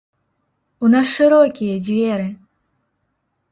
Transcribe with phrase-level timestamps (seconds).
[0.87, 2.27] У нас шырокія дзверы!